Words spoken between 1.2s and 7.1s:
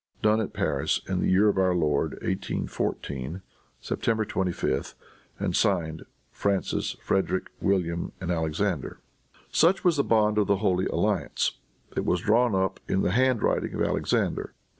the year of our Lord, 1814, September 25, and signed, Francis,